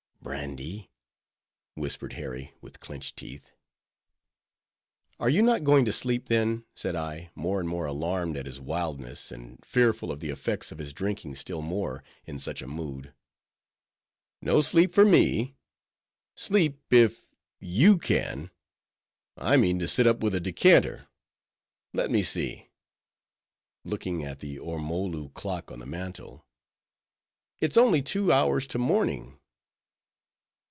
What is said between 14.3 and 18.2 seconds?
"No sleep for me! sleep if you